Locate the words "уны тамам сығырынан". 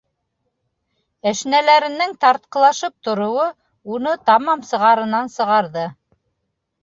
3.97-5.29